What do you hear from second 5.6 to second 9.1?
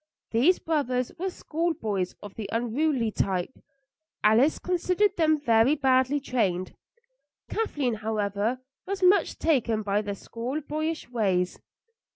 badly trained. Kathleen, however, was